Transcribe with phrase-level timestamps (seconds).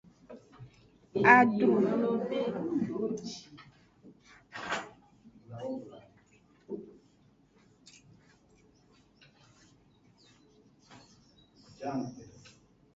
[1.35, 1.73] Adru.